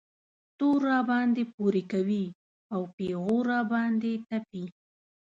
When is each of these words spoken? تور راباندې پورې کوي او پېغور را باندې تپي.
تور 0.57 0.79
راباندې 0.89 1.43
پورې 1.55 1.83
کوي 1.93 2.25
او 2.73 2.81
پېغور 2.95 3.43
را 3.51 3.61
باندې 3.73 4.11
تپي. 4.27 4.65